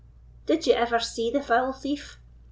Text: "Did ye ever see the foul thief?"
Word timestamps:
"Did 0.47 0.65
ye 0.65 0.73
ever 0.73 0.97
see 0.97 1.29
the 1.29 1.43
foul 1.43 1.73
thief?" 1.73 2.17